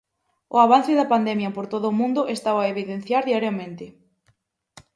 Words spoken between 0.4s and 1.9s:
O avance da pandemia por todo